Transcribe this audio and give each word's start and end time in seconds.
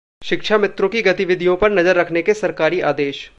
शिक्षा 0.21 0.57
मित्रों 0.57 0.89
की 0.89 1.01
गतिविधियों 1.01 1.55
पर 1.57 1.71
नजर 1.71 1.95
रखने 1.95 2.21
के 2.21 2.33
सरकारी 2.33 2.81
आदेश 2.85 3.23